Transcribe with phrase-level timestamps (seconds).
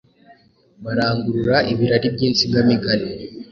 [0.83, 3.09] barangurura ibirari by’insigamigani,